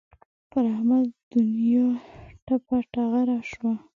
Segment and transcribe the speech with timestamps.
[0.49, 1.85] پر احمد دونیا
[2.45, 3.73] ټپه ټغره شوه.